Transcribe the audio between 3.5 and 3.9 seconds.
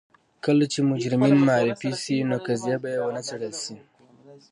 شي.